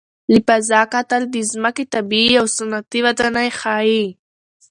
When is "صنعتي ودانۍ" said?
2.57-3.49